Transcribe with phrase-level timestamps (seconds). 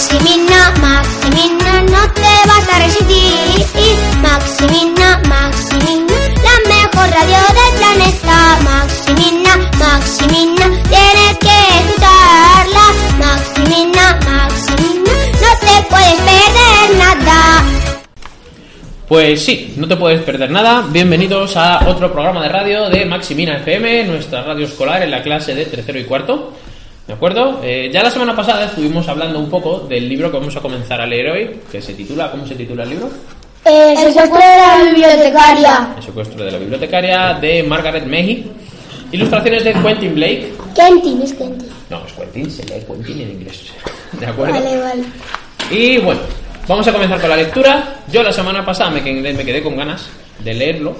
[0.00, 3.66] Maximina, Maximina, no te vas a resistir.
[4.22, 8.58] Maximina, Maximina, la mejor radio del planeta.
[8.64, 12.86] Maximina, Maximina, tienes que escucharla.
[13.18, 17.64] Maximina, Maximina, no te puedes perder nada.
[19.06, 20.82] Pues sí, no te puedes perder nada.
[20.90, 25.54] Bienvenidos a otro programa de radio de Maximina FM, nuestra radio escolar en la clase
[25.54, 26.54] de tercero y cuarto.
[27.10, 27.60] ¿De acuerdo?
[27.64, 31.00] Eh, ya la semana pasada estuvimos hablando un poco del libro que vamos a comenzar
[31.00, 33.10] a leer hoy, que se titula, ¿cómo se titula el libro?
[33.64, 35.88] El secuestro de la bibliotecaria.
[35.96, 38.48] El secuestro de la bibliotecaria de Margaret Mehy.
[39.10, 40.52] Ilustraciones de Quentin Blake.
[40.72, 41.68] Quentin, es Quentin.
[41.90, 43.72] No, es Quentin, se lee Quentin en inglés.
[44.12, 44.54] ¿De acuerdo?
[44.54, 45.02] Vale, vale.
[45.68, 46.20] Y bueno,
[46.68, 48.02] vamos a comenzar con la lectura.
[48.12, 50.08] Yo la semana pasada me quedé, me quedé con ganas
[50.44, 50.94] de leerlo.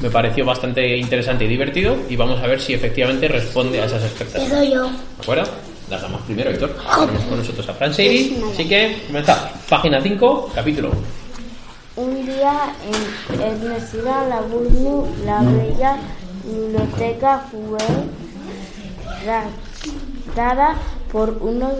[0.00, 1.96] Me pareció bastante interesante y divertido.
[2.08, 4.50] Y vamos a ver si efectivamente responde a esas Te expectativas.
[4.58, 4.84] doy yo.
[4.88, 5.44] ¿De acuerdo?
[5.90, 6.76] Las damos primero, Víctor.
[7.06, 8.42] Tenemos con nosotros a Fran Seiri.
[8.52, 9.50] Así que comenzamos.
[9.68, 11.00] Página 5, capítulo 1.
[11.94, 12.74] Un día
[13.30, 15.96] en Ernestina Laburnu, la bella
[16.44, 17.78] biblioteca fue
[19.26, 20.76] raptada
[21.12, 21.74] por unos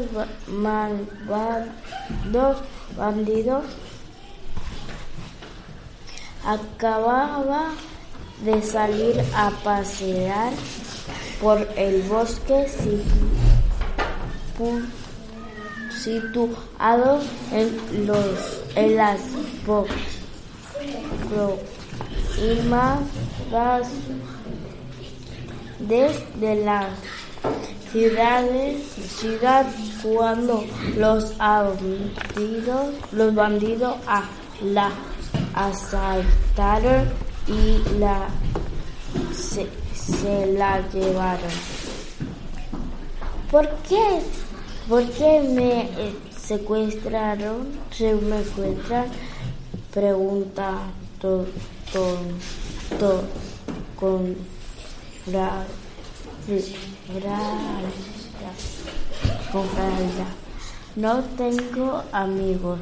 [0.48, 1.68] malvados
[2.96, 3.64] bandidos.
[6.44, 7.70] Acababa
[8.44, 10.52] de salir a pasear
[11.40, 13.30] por el bosque situ-
[16.02, 17.20] situado
[17.52, 19.20] en los en las
[22.36, 23.88] proximadas
[25.78, 26.88] desde las
[27.92, 28.82] ciudades
[29.18, 29.66] ciudad
[30.02, 30.64] cuando
[30.96, 34.24] los bandidos los bandidos a
[34.64, 34.90] la
[35.54, 37.08] asaltaron
[37.46, 38.28] y la
[39.34, 41.50] se, se la llevaron
[43.50, 44.22] ¿Por qué?
[44.88, 47.68] ¿Por qué me eh, secuestraron?
[47.90, 49.06] Se me secuestran,
[49.92, 50.78] pregunta
[51.20, 51.44] to,
[54.00, 54.36] con
[55.26, 55.66] fra-
[57.12, 57.82] fra-
[59.52, 60.32] con fraldad.
[60.96, 62.78] No tengo amigos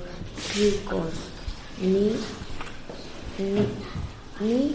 [0.54, 1.12] ricos
[1.81, 2.12] ni
[3.41, 3.67] ni,
[4.47, 4.75] ni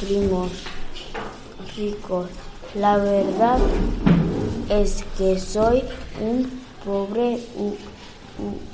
[0.00, 0.50] primos
[1.76, 2.28] ricos.
[2.74, 3.58] La verdad
[4.68, 5.82] es que soy
[6.20, 6.48] un
[6.84, 7.76] pobre hu-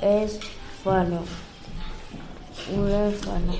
[0.01, 1.21] huérfano.
[2.75, 3.53] Huérfano.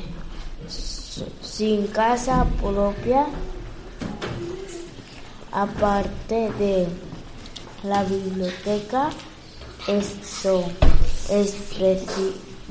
[0.68, 3.26] S- Sin casa propia.
[5.52, 6.88] Aparte de
[7.84, 9.10] la biblioteca,
[9.88, 10.64] eso
[11.30, 11.56] es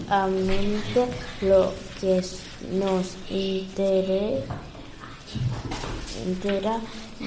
[0.06, 1.08] precisamente
[1.42, 2.22] lo que
[2.72, 4.54] nos interesa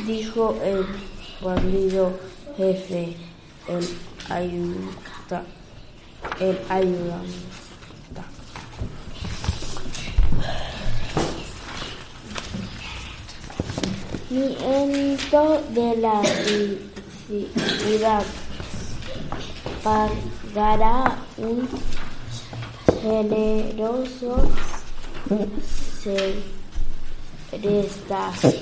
[0.06, 0.86] dijo el
[1.44, 2.12] bandido
[2.58, 3.16] jefe,
[3.68, 3.88] el
[4.30, 5.44] ayuda,
[6.40, 7.28] el ayudante.
[14.30, 16.78] Miento de la ci-
[17.80, 18.24] ciudad
[19.84, 21.68] pagará un
[23.02, 24.52] generoso
[26.04, 26.36] se
[27.52, 28.58] rescate.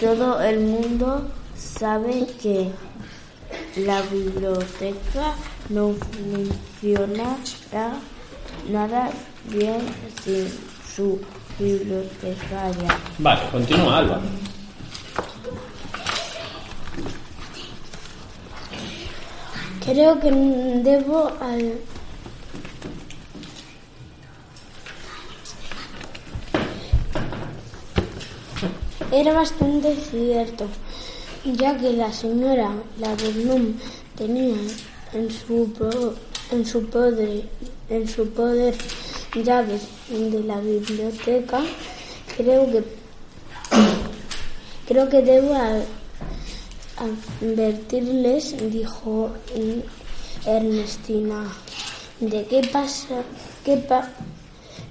[0.00, 2.70] Todo el mundo sabe que
[3.76, 5.34] la biblioteca
[5.68, 5.94] no
[6.80, 7.36] funcionará
[8.70, 9.10] nada
[9.48, 9.80] bien
[10.24, 10.48] sin
[10.94, 11.20] su
[11.58, 12.98] bibliotecaria.
[13.18, 14.20] Vale, continúa, Alba.
[19.84, 21.78] Creo que debo al...
[29.10, 30.66] Era bastante cierto,
[31.44, 33.74] ya que la señora Laburnum
[34.16, 34.56] tenía
[35.12, 36.14] en su, pro-
[36.50, 37.44] en su poder,
[37.90, 38.74] en su poder
[39.34, 41.60] llaves de la biblioteca.
[42.36, 42.84] Creo que
[44.88, 45.82] creo que debo a-
[47.02, 49.32] advertirles, dijo
[50.46, 51.52] Ernestina,
[52.20, 53.22] de qué pasa,
[53.64, 54.08] qué, pa,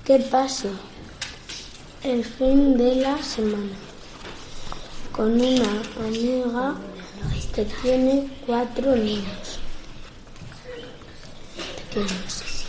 [0.06, 0.70] qué pase
[2.04, 3.78] el fin de la semana
[5.12, 6.76] con una amiga
[7.54, 9.60] que tiene cuatro niños
[11.90, 12.66] pequeños.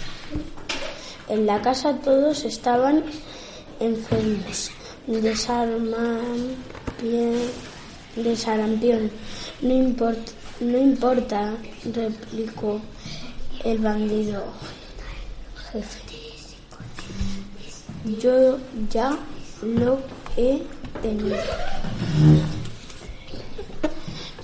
[1.28, 3.04] En la casa todos estaban
[3.80, 4.70] enfermos
[5.06, 6.12] de sarampión.
[8.16, 9.10] De sarampión.
[9.62, 11.54] No, importa, no importa,
[11.94, 12.80] replicó
[13.64, 14.44] el bandido
[15.72, 16.00] jefe.
[18.20, 18.58] Yo
[18.90, 19.16] ya
[19.62, 19.98] lo
[20.36, 20.62] he
[21.00, 21.36] tenido.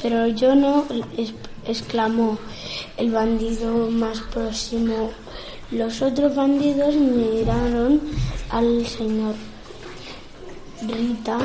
[0.00, 0.86] Pero yo no,
[1.66, 2.38] exclamó
[2.96, 5.10] el bandido más próximo.
[5.70, 8.00] Los otros bandidos miraron
[8.50, 9.34] al señor
[10.86, 11.38] Rita,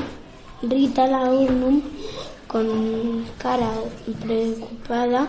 [0.64, 1.82] Rita Launum,
[2.48, 3.70] con cara
[4.26, 5.28] preocupada.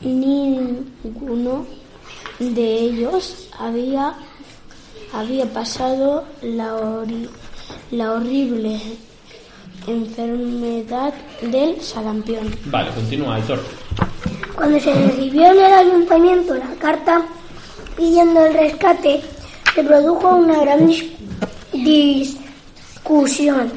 [0.00, 1.64] Ninguno
[2.38, 4.14] de ellos había,
[5.12, 6.76] había pasado la,
[7.90, 8.80] la horrible
[9.86, 12.54] enfermedad del sarampión.
[12.66, 13.60] Vale, continúa, Aitor.
[14.56, 17.22] Cuando se recibió en el ayuntamiento la carta
[17.96, 19.20] pidiendo el rescate,
[19.74, 21.12] se produjo una gran dis-
[23.04, 23.70] discusión.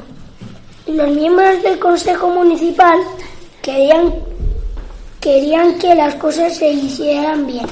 [0.86, 2.98] Los miembros del Consejo Municipal
[3.60, 4.14] querían,
[5.20, 7.66] querían que las cosas se hicieran bien.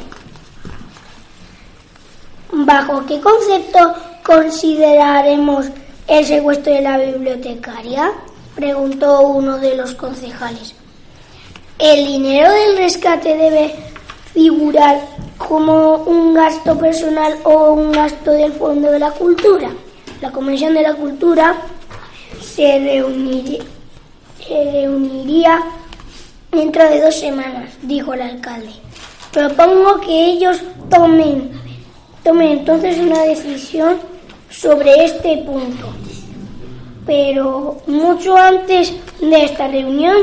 [2.53, 5.67] ¿Bajo qué concepto consideraremos
[6.07, 8.13] el secuestro de la bibliotecaria?
[8.55, 10.75] Preguntó uno de los concejales.
[11.79, 13.75] ¿El dinero del rescate debe
[14.35, 15.01] figurar
[15.39, 19.71] como un gasto personal o un gasto del Fondo de la Cultura?
[20.21, 21.57] La Comisión de la Cultura
[22.41, 22.79] se
[24.49, 25.63] reuniría,
[26.51, 28.71] dentro de dos semanas, dijo el alcalde.
[29.31, 30.59] Propongo que ellos
[30.89, 31.51] tomen,
[32.25, 33.99] tomen entonces una decisión
[34.49, 35.89] sobre este punto.
[37.05, 40.17] Pero mucho antes de esta reunión,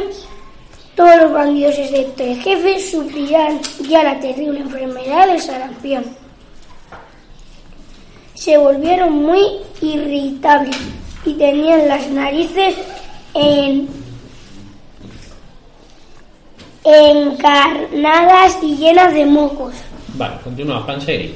[0.95, 6.03] todos los bandidos excepto el jefe sufrirán ya la terrible enfermedad del sarampión.
[8.33, 9.43] Se volvieron muy
[9.83, 10.77] irritables
[11.25, 12.75] y tenían las narices
[13.33, 13.87] en,
[16.83, 19.73] encarnadas y llenas de mocos.
[20.15, 21.33] Vale, continúa, Panseri.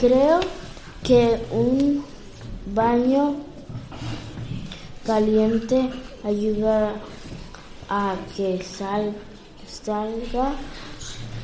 [0.00, 0.40] Creo
[1.04, 2.04] que un
[2.74, 3.36] baño
[5.06, 5.90] caliente
[6.24, 6.92] ayuda
[7.88, 9.14] a que sal-
[9.66, 10.52] salga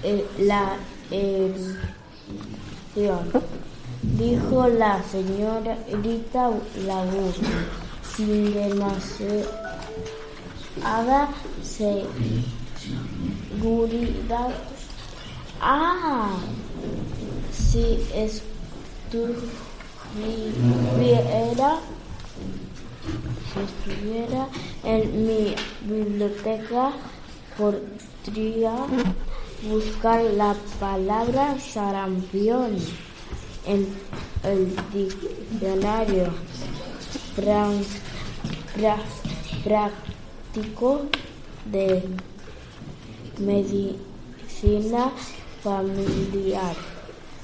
[0.03, 0.77] eh, la
[1.11, 1.69] erupción,
[4.03, 6.50] dijo la señora Rita
[6.87, 7.35] Lagur,
[8.17, 9.49] sin demasiada
[13.61, 14.50] seguridad.
[15.61, 16.37] Ah,
[17.53, 19.41] si estuviera,
[23.53, 24.47] si estuviera
[24.85, 26.93] en mi biblioteca,
[27.56, 28.77] podría
[29.62, 32.76] buscar la palabra sarampión
[33.66, 33.87] en
[34.44, 36.32] el diccionario
[39.65, 41.03] práctico
[41.70, 42.03] de
[43.38, 45.10] medicina
[45.62, 46.74] familiar.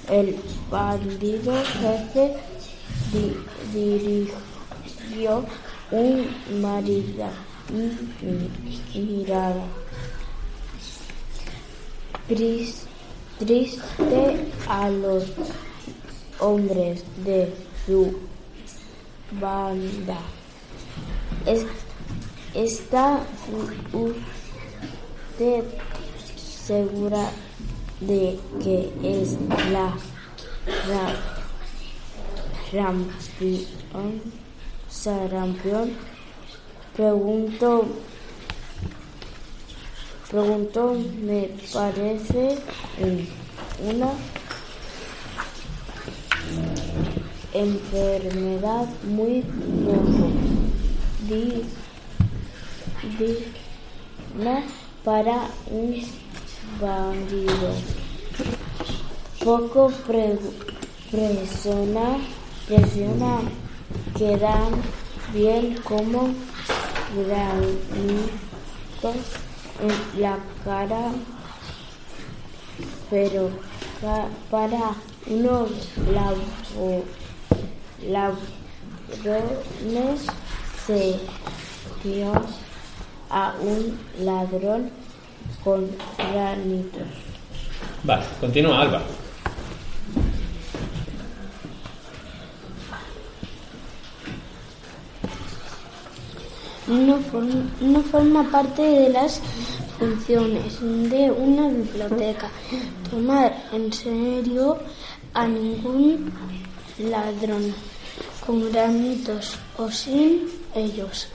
[0.08, 0.36] El
[0.70, 2.36] bandido jefe
[3.12, 3.36] di-
[3.72, 5.44] dirigió
[5.90, 7.30] un marida,
[7.72, 9.64] mi- mirada
[12.28, 12.86] triste
[14.68, 15.24] a los
[16.40, 17.52] hombres de
[17.86, 18.16] su
[19.40, 20.18] banda.
[21.46, 21.66] Es-
[22.54, 23.20] ¿Está
[23.92, 25.64] usted
[26.66, 27.28] segura
[28.00, 29.36] de que es
[29.72, 29.92] la
[30.88, 31.16] ra-
[32.72, 34.22] rampión,
[34.88, 35.90] sarampión?
[36.96, 37.86] Pregunto,
[40.34, 42.58] preguntó, me parece
[43.88, 44.10] una
[47.52, 49.44] enfermedad muy
[53.16, 54.64] digna
[55.04, 56.02] para un
[56.80, 57.70] bandido.
[59.44, 60.38] Poco pre-
[61.12, 62.16] presiona,
[62.66, 63.38] presiona
[64.18, 64.82] quedan
[65.32, 66.34] bien como
[67.24, 68.34] granitos
[69.80, 71.12] en la cara
[73.10, 73.50] pero
[74.00, 74.92] pa- para
[75.26, 75.70] unos
[79.32, 80.20] ladrones
[80.86, 81.16] se
[82.02, 82.32] dio
[83.30, 84.90] a un ladrón
[85.62, 85.88] con
[86.32, 87.02] granitos.
[88.02, 89.02] Vale, continúa, Alba.
[96.86, 97.18] No,
[97.80, 99.40] no forma parte de las
[99.98, 102.50] funciones de una biblioteca
[103.10, 104.78] tomar en serio
[105.32, 106.32] a ningún
[106.98, 107.74] ladrón
[108.44, 110.42] con granitos o sin
[110.74, 111.28] ellos,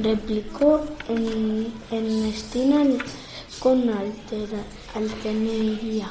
[0.00, 2.84] replicó en, Ernestina
[3.58, 6.08] con altera- altanería.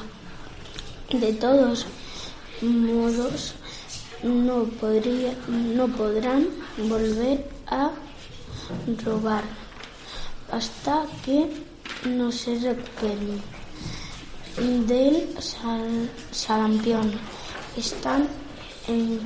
[1.10, 1.86] De todos
[2.60, 3.54] modos,
[4.22, 6.46] no, podría, no podrán
[6.88, 7.90] volver a
[9.04, 9.42] robar
[10.50, 11.48] hasta que
[12.08, 13.40] no se recuperen
[14.86, 16.10] del sal-.
[17.76, 18.28] Están
[18.88, 19.20] en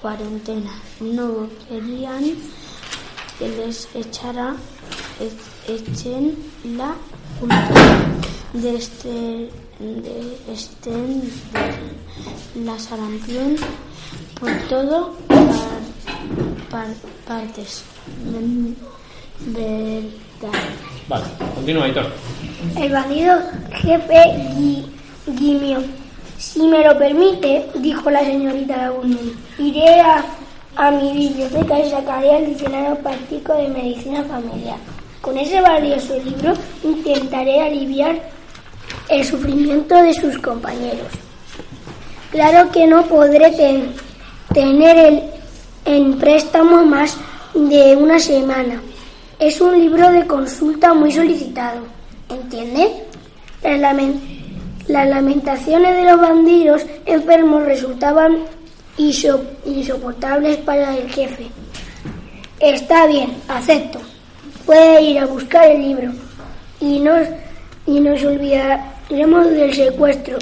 [0.00, 0.72] cuarentena.
[1.00, 2.24] No querían
[3.38, 4.54] que les echara,
[5.20, 6.94] e- echen la
[7.38, 7.70] culpa
[8.54, 13.56] de este de este de la sarampión
[14.40, 15.77] por todo par-
[16.70, 16.86] par-
[17.26, 17.82] partes
[19.46, 20.58] verdad
[21.08, 22.06] Vale, continúa, Aitor.
[22.76, 23.38] El bandido
[23.72, 24.22] jefe
[24.56, 24.86] Gui-.
[26.38, 30.24] Si me lo permite, dijo la señorita Lagunum, iré a,
[30.76, 34.76] a mi biblioteca y sacaré el diccionario práctico de medicina familiar.
[35.20, 38.20] Con ese valioso libro intentaré aliviar
[39.08, 41.08] el sufrimiento de sus compañeros.
[42.30, 43.92] Claro que no podré ten-
[44.54, 45.22] tener el,
[45.88, 47.16] en préstamo más
[47.54, 48.80] de una semana.
[49.38, 51.80] Es un libro de consulta muy solicitado.
[52.28, 53.04] ¿Entiende?
[53.62, 54.20] Las, lamen-
[54.86, 58.36] las lamentaciones de los bandidos enfermos resultaban
[58.98, 61.46] insoportables para el jefe.
[62.60, 63.98] Está bien, acepto.
[64.66, 66.12] Puede ir a buscar el libro
[66.80, 67.26] y nos,
[67.86, 70.36] y nos olvidaremos del secuestro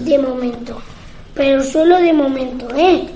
[0.00, 0.80] de momento.
[1.34, 3.06] Pero solo de momento, ¿eh?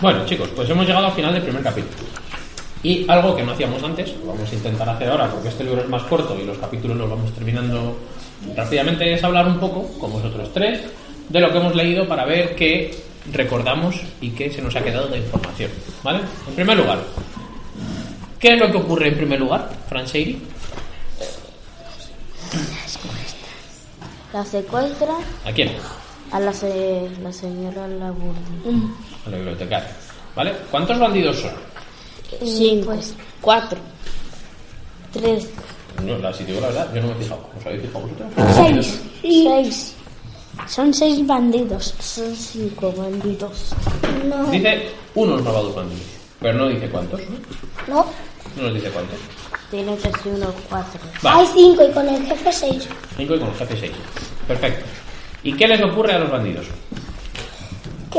[0.00, 1.96] Bueno, chicos, pues hemos llegado al final del primer capítulo.
[2.82, 5.80] Y algo que no hacíamos antes, lo vamos a intentar hacer ahora porque este libro
[5.82, 7.96] es más corto y los capítulos los vamos terminando
[8.54, 10.82] rápidamente, es hablar un poco, con vosotros tres,
[11.28, 12.94] de lo que hemos leído para ver qué
[13.32, 15.70] recordamos y qué se nos ha quedado de información.
[16.04, 16.20] ¿Vale?
[16.48, 16.98] En primer lugar,
[18.38, 20.40] ¿qué es lo que ocurre en primer lugar, Francheiri?
[24.32, 25.14] la secuestra
[25.46, 25.72] ¿A quién?
[26.30, 28.34] a la, se- la señora Laburni
[28.66, 29.90] A la bibliotecaria.
[30.34, 30.52] ¿Vale?
[30.70, 31.50] ¿Cuántos bandidos son?
[32.44, 32.92] cinco
[33.40, 33.78] cuatro
[35.12, 35.48] tres
[36.04, 37.48] No, la, si digo la verdad, yo no me he fijado.
[37.58, 38.28] ¿Os habéis fijado vosotros?
[38.54, 39.00] Seis.
[39.22, 39.92] seis
[40.66, 43.72] son seis bandidos son cinco bandidos
[44.26, 46.02] No, Dice unos malvados bandidos,
[46.40, 47.94] pero no dice cuántos, ¿no?
[47.94, 48.06] no.
[48.56, 49.18] No nos dice cuántos.
[49.70, 52.88] tiene que ser uno cuatro Vale, Hay cinco y con el jefe seis.
[53.16, 53.92] 5 y con el jefe 6.
[54.48, 54.84] Perfecto.
[55.42, 56.66] ¿Y qué les ocurre a los bandidos?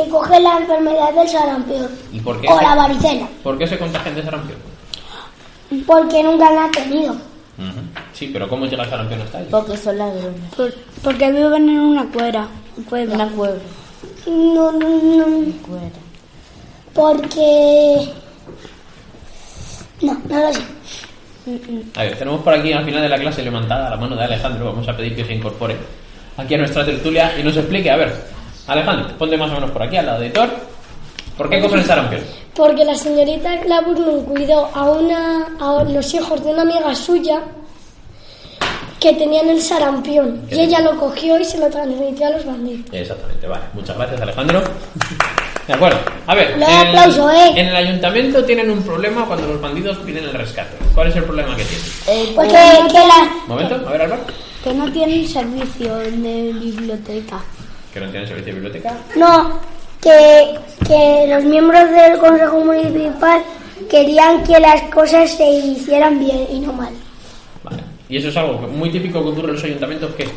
[0.04, 1.90] Que coge la enfermedad del sarampión.
[2.12, 3.28] ¿Y por qué, O se, la varicela.
[3.42, 4.60] por qué se contagian de sarampión?
[5.88, 7.16] Porque nunca la ha tenido.
[8.14, 9.48] Sí, pero ¿cómo llega el sarampión hasta ahí?
[9.50, 10.40] porque son ladrones
[11.04, 12.48] porque viven en una cueva.
[12.88, 13.16] cueva.
[13.16, 13.56] una cueva
[14.28, 15.26] No, no, no.
[15.66, 15.90] cueva
[16.94, 18.10] Porque.
[20.02, 20.62] No, no lo sé.
[21.96, 24.66] A ver, tenemos por aquí al final de la clase levantada la mano de Alejandro.
[24.66, 25.76] Vamos a pedir que se incorpore
[26.38, 27.90] aquí a nuestra tertulia y nos explique.
[27.90, 28.37] A ver,
[28.68, 30.50] Alejandro, ponte más o menos por aquí al lado de Thor.
[31.38, 32.22] ¿Por qué cogen el sarampión?
[32.56, 37.40] Porque la señorita Clapurnum cuidó a, una, a los hijos de una amiga suya
[39.00, 40.42] que tenían el sarampión.
[40.50, 42.86] Y ella lo cogió y se lo transmitió a los bandidos.
[42.92, 43.64] Exactamente, vale.
[43.74, 44.64] Muchas gracias, Alejandro.
[45.68, 46.00] De acuerdo.
[46.26, 47.52] A ver, Le en, aplauso, ¿eh?
[47.56, 50.78] en el ayuntamiento tienen un problema cuando los bandidos piden el rescate.
[50.96, 51.88] ¿Cuál es el problema que tienen?
[52.08, 53.76] Eh, Porque que la, ¿Un momento?
[53.88, 54.22] A ver, Álvaro.
[54.64, 57.40] Que no tienen servicio de biblioteca.
[57.94, 58.98] Que no tienen servicio de biblioteca.
[59.16, 59.60] No,
[60.02, 63.42] que, que los miembros del Consejo Municipal
[63.90, 66.94] querían que las cosas se hicieran bien y no mal.
[67.64, 67.84] Vale.
[68.10, 70.28] Y eso es algo muy típico que ocurre en los ayuntamientos que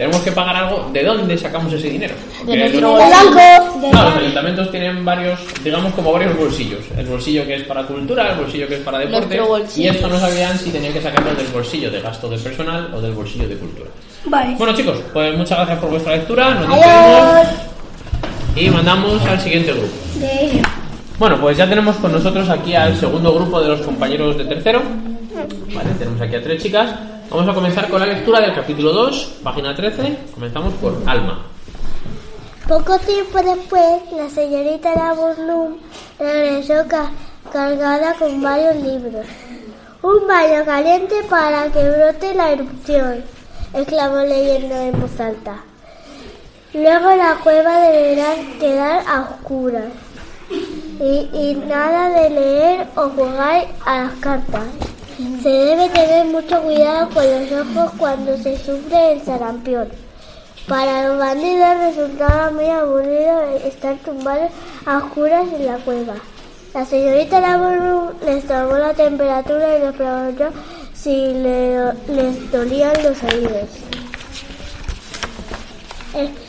[0.00, 0.88] tenemos que pagar algo.
[0.94, 2.14] ¿De dónde sacamos ese dinero?
[2.38, 6.80] Porque nuestro los- El banco, No, los ayuntamientos tienen varios, digamos como varios bolsillos.
[6.96, 9.36] El bolsillo que es para cultura, el bolsillo que es para deporte.
[9.36, 9.78] Nuestro.
[9.82, 13.00] Y esto no sabían si tenían que sacarlo del bolsillo de gasto de personal o
[13.02, 13.90] del bolsillo de cultura.
[14.24, 14.54] vale.
[14.56, 16.54] Bueno chicos, pues muchas gracias por vuestra lectura.
[16.54, 17.46] Nos despedimos
[18.56, 19.88] y mandamos al siguiente grupo.
[20.14, 20.62] De.
[21.18, 24.80] Bueno, pues ya tenemos con nosotros aquí al segundo grupo de los compañeros de tercero.
[25.74, 26.88] Vale, tenemos aquí a tres chicas.
[27.30, 30.18] Vamos a comenzar con la lectura del capítulo 2, página 13.
[30.34, 31.44] Comenzamos por Alma.
[32.66, 35.76] Poco tiempo después, la señorita Laburnum
[36.18, 37.10] regresó ca-
[37.52, 39.26] cargada con varios libros.
[40.02, 43.22] Un baño caliente para que brote la erupción,
[43.74, 45.56] exclamó leyendo en voz alta.
[46.72, 49.84] Luego la cueva deberá quedar a oscuras.
[51.00, 54.64] Y nada de leer o jugar a las cartas.
[55.42, 59.88] Se debe tener mucho cuidado con los ojos cuando se sufre el sarampión.
[60.66, 64.50] Para los bandidos resultaba muy aburrido estar tumbados
[64.86, 66.14] a oscuras en la cueva.
[66.72, 70.48] La señorita Laburnum les tomó la temperatura y les preguntó
[70.94, 73.68] si le- les dolían los oídos.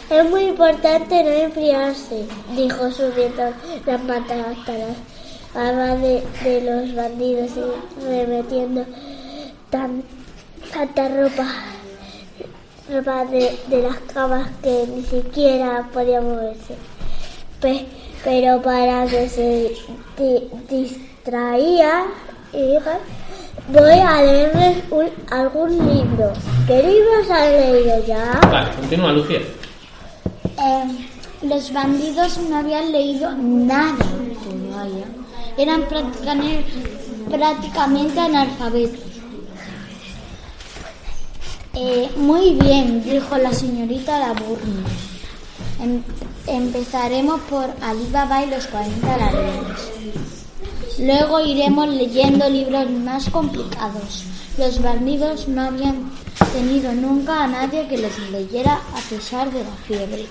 [0.09, 2.25] Es, muy importante no enfriarse,
[2.55, 3.43] dijo subiendo
[3.85, 4.97] las matacaras,
[5.55, 8.85] además de, de los bandidos y remetiendo
[9.69, 10.03] tan,
[10.73, 11.47] tanta ropa,
[12.89, 16.75] ropa de, de las camas que ni siquiera podía moverse.
[17.61, 17.85] Pe-
[18.23, 19.71] pero para que se
[20.17, 22.03] di- distraía,
[22.53, 22.97] hija,
[23.71, 26.31] voy a leerles un- algún libro.
[26.67, 28.39] ¿Qué libros han leído ya?
[28.51, 29.39] Vale, continúa, Lucía.
[29.39, 31.07] Eh,
[31.43, 33.97] los bandidos no habían leído nada
[34.43, 35.05] todavía.
[35.57, 35.83] Eran
[37.29, 38.99] prácticamente, analfabetos.
[41.73, 44.83] Eh, muy bien, dijo la señorita Laburnum.
[45.81, 46.03] Em-
[46.47, 49.79] empezaremos por Alibaba y los 40 ladrones.
[50.99, 54.23] Luego iremos leyendo libros más complicados.
[54.57, 56.11] Los bandidos no habían
[56.53, 60.27] tenido nunca a nadie que les leyera a pesar de la fiebre.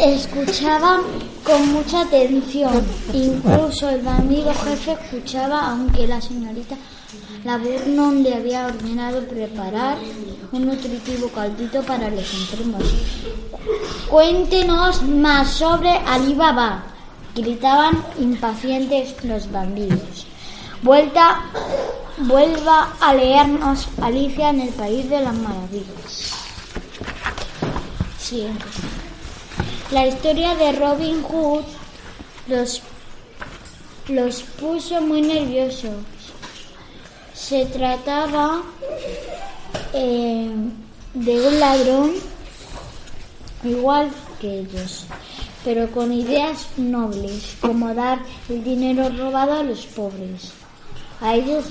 [0.00, 1.02] Escuchaban
[1.44, 2.82] con mucha atención.
[3.12, 6.74] Incluso el bandido jefe escuchaba, aunque la señorita
[7.44, 9.98] Laburnum le había ordenado preparar
[10.52, 12.82] un nutritivo caldito para los enfermos.
[14.08, 16.82] Cuéntenos más sobre Alibaba,
[17.34, 20.26] gritaban impacientes los bandidos.
[20.82, 21.42] Vuelta,
[22.20, 26.32] vuelva a leernos Alicia en el País de las Maravillas.
[28.18, 28.64] Siguiente.
[29.92, 31.64] La historia de Robin Hood
[32.46, 32.80] los,
[34.06, 36.04] los puso muy nerviosos.
[37.34, 38.62] Se trataba
[39.92, 40.48] eh,
[41.14, 42.12] de un ladrón
[43.64, 45.06] igual que ellos,
[45.64, 50.52] pero con ideas nobles, como dar el dinero robado a los pobres.
[51.20, 51.64] A ellos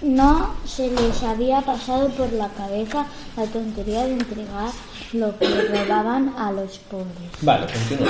[0.00, 3.04] no se les había pasado por la cabeza
[3.36, 4.72] la tontería de entregar
[5.12, 7.06] lo que robaban a los pobres.
[7.42, 8.08] Vale, continúa.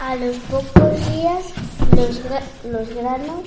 [0.00, 1.44] A los pocos días
[1.96, 3.42] los, gra- los granos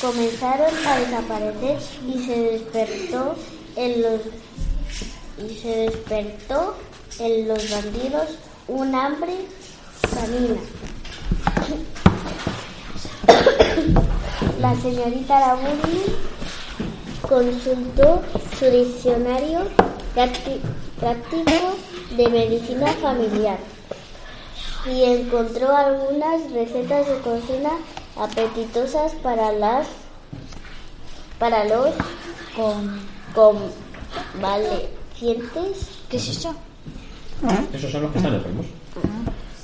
[0.00, 3.34] comenzaron a desaparecer y se despertó
[3.76, 4.20] en los
[5.38, 6.76] y se despertó
[7.18, 8.28] en los bandidos
[8.68, 9.34] un hambre
[10.14, 10.60] canina.
[14.60, 16.02] La señorita Laburnum
[17.28, 18.22] consultó
[18.58, 19.60] su diccionario
[20.14, 21.76] práctico
[22.16, 23.58] de medicina familiar
[24.86, 27.70] y encontró algunas recetas de cocina
[28.16, 29.86] apetitosas para las
[31.38, 31.94] para los
[32.54, 33.00] Con...
[33.34, 36.54] convalecientes ¿Qué es eso?
[37.72, 38.66] Esos son los que están enfermos.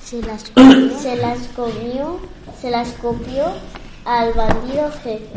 [0.05, 0.45] Se las
[1.03, 2.19] se las comió
[2.61, 3.53] se las copió
[4.05, 5.29] al bandido jefe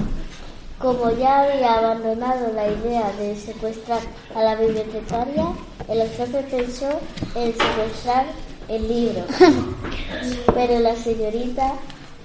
[0.82, 4.00] como ya había abandonado la idea de secuestrar
[4.36, 5.46] a la bibliotecaria
[5.88, 6.90] el jefe pensó
[7.36, 8.26] en secuestrar
[8.68, 9.24] el libro
[10.54, 11.74] pero la señorita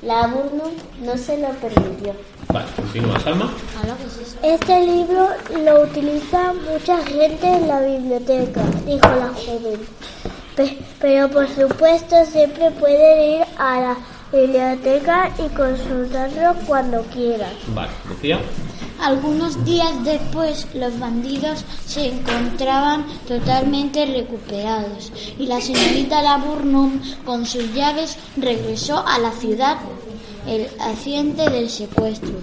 [0.03, 2.13] Laburnum no se lo permitió
[2.53, 3.53] Vale, continúa, Salma.
[3.77, 4.37] Ahora, ¿qué es eso?
[4.43, 5.29] Este libro
[5.65, 9.81] lo utiliza mucha gente en la biblioteca, dijo la joven.
[10.55, 13.97] Pe- pero por supuesto siempre pueden ir a la
[14.33, 17.53] biblioteca y consultarlo cuando quieran.
[17.75, 18.41] Vale, Lucía.
[19.01, 27.75] Algunos días después, los bandidos se encontraban totalmente recuperados y la señorita Laburnum, con sus
[27.75, 29.77] llaves, regresó a la ciudad
[30.47, 32.41] el accidente del secuestro.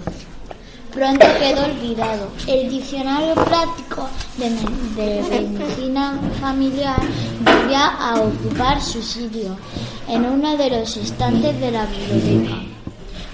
[0.94, 2.28] Pronto quedó olvidado.
[2.46, 7.00] El diccionario práctico de, me- de medicina familiar
[7.44, 9.56] volvía a ocupar su sitio
[10.08, 12.62] en uno de los estantes de la biblioteca.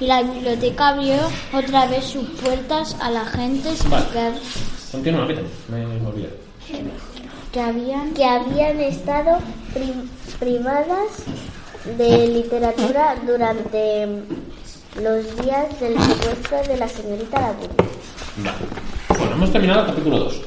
[0.01, 1.17] Y la biblioteca abrió
[1.53, 4.07] otra vez sus puertas a la gente Vale.
[4.11, 4.33] que,
[4.93, 5.27] Continúa.
[5.69, 6.37] Me olvidado.
[7.53, 9.39] que habían Que habían estado
[9.75, 11.25] pri- privadas
[11.99, 14.07] de literatura durante
[14.97, 17.77] los días del secuestro de la señorita Laburnum.
[18.39, 18.59] Vale.
[19.19, 20.41] Bueno, hemos terminado el capítulo 2.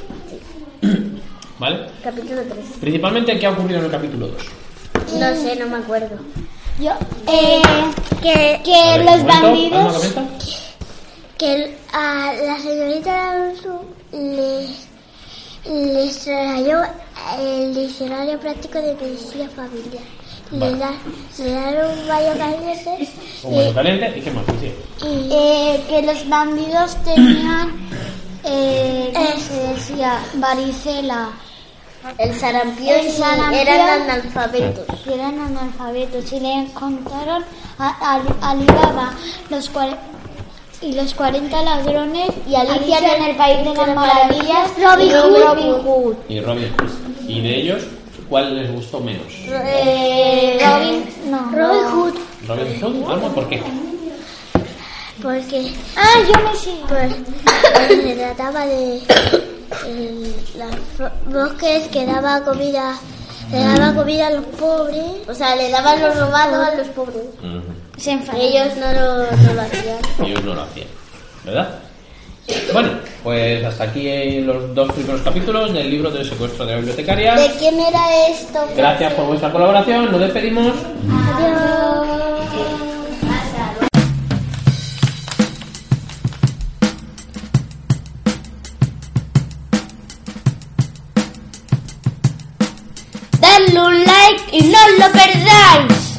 [1.60, 1.88] ¿Vale?
[2.04, 2.66] Capítulo 3.
[2.82, 4.38] Principalmente, ¿qué ha ocurrido en el capítulo 2?
[5.20, 6.18] No sé, no me acuerdo.
[6.80, 6.92] Yo,
[7.32, 7.62] eh,
[8.22, 10.14] que, que A ver, los bandidos.
[11.38, 14.88] Que a la señorita Alonso les,
[15.66, 16.82] les trayó
[17.40, 20.04] el diccionario práctico de medicina familiar.
[20.54, 20.72] Vale.
[20.72, 20.92] Le, da,
[21.40, 23.10] le daron un baño caliente
[23.44, 24.46] Un baño caliente, ¿y qué más?
[24.60, 24.72] Sí.
[25.06, 27.72] y, Eh, que los bandidos tenían,
[28.44, 30.20] eh, ¿cómo se decía?
[30.36, 31.30] Varicela.
[32.18, 33.68] el sarampión, El y sarampión.
[33.68, 34.86] eran analfabetos.
[35.08, 37.44] eran analfabetos y le encontraron
[37.80, 39.14] a, a- Alibaba
[39.50, 39.96] los cuare-
[40.82, 45.44] y los 40 ladrones Y Alicia en el país de las maravillas Robin y Hood.
[45.44, 46.16] Robin Hood.
[46.28, 46.74] Y Robin.
[47.26, 47.84] Y de ellos,
[48.34, 49.28] ¿cuál les gustó menos?
[49.48, 51.52] Eh, Robin, no.
[51.52, 52.14] Robin Hood.
[52.48, 53.12] ¿Robin Hood?
[53.12, 53.62] Alma, ¿por qué?
[55.22, 56.72] Porque Ah, yo me sé.
[56.90, 57.14] pues,
[57.88, 58.98] se trataba de
[59.88, 62.98] el- los bosques que daba comida
[63.52, 67.24] le daba comida a los pobres o sea le daban lo robado a los pobres
[67.98, 68.40] Se enfadó.
[68.42, 70.88] ellos no lo, no lo hacían ellos no lo hacían.
[71.46, 71.80] ¿Verdad?
[72.74, 72.90] Bueno,
[73.24, 77.36] pues hasta aquí los dos primeros capítulos del libro del secuestro de la bibliotecaria.
[77.36, 78.60] ¿de quién era esto?
[78.76, 80.74] Gracias por vuestra colaboración, nos despedimos.
[93.40, 96.13] Dadle un like y no lo perdáis.